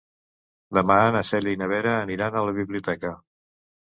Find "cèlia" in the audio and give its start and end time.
1.31-1.57